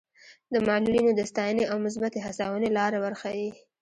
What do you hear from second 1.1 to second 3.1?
د ستاینې او مثبتې هڅونې لاره